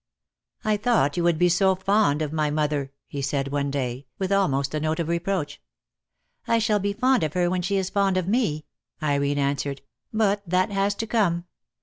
[0.65, 4.31] "I thought you would be so fond of my mother," he said one day, with
[4.31, 5.59] almost a note of re proach.
[6.47, 8.65] "I shall be fond of her when she is fond of me,"
[9.03, 11.45] Irene answered, "but that has to come.